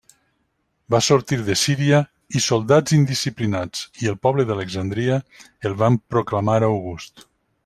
Va 0.93 1.01
sortir 1.07 1.37
de 1.49 1.57
Síria 1.63 1.99
i 2.39 2.41
soldats 2.45 2.97
indisciplinats 2.99 3.85
i 4.05 4.11
el 4.13 4.19
poble 4.27 4.49
d'Alexandria 4.49 5.23
el 5.71 5.81
van 5.85 6.03
proclamar 6.17 6.61
august. 6.71 7.29